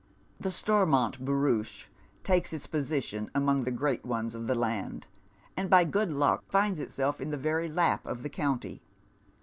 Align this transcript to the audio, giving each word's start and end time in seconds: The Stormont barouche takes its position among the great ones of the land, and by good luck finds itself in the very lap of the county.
The 0.39 0.49
Stormont 0.49 1.23
barouche 1.23 1.85
takes 2.23 2.53
its 2.53 2.65
position 2.65 3.29
among 3.35 3.65
the 3.65 3.71
great 3.71 4.03
ones 4.03 4.33
of 4.33 4.47
the 4.47 4.55
land, 4.55 5.05
and 5.55 5.69
by 5.69 5.83
good 5.83 6.11
luck 6.11 6.43
finds 6.49 6.79
itself 6.79 7.21
in 7.21 7.29
the 7.29 7.37
very 7.37 7.69
lap 7.69 8.03
of 8.07 8.23
the 8.23 8.29
county. 8.29 8.81